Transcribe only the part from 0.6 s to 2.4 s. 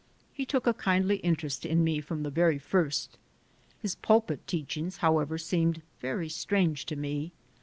a kindly interest in me from the